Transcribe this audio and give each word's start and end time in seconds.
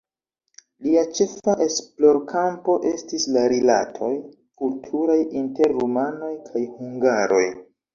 Lia 0.85 1.03
ĉefa 1.19 1.55
esplorkampo 1.65 2.79
estis 2.93 3.29
la 3.37 3.45
rilatoj 3.55 4.13
kulturaj 4.65 5.23
inter 5.45 5.81
rumanoj 5.81 6.37
kaj 6.51 6.69
hungaroj. 6.77 7.49